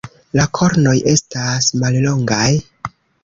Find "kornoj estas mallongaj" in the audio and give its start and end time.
0.59-2.49